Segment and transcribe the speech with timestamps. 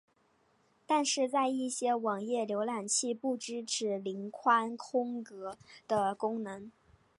[0.87, 5.55] 但是在一些网页浏览器不支援零宽空格
[5.87, 6.71] 的功能。